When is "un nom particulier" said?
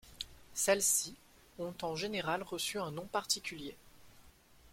2.79-3.77